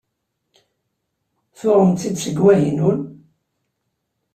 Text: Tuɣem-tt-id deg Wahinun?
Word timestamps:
Tuɣem-tt-id 1.59 2.17
deg 2.23 2.37
Wahinun? 2.43 2.99